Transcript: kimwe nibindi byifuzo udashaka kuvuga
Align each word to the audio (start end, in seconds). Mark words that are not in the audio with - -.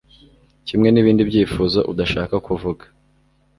kimwe 0.67 0.87
nibindi 0.91 1.21
byifuzo 1.29 1.79
udashaka 1.91 2.35
kuvuga 2.45 2.83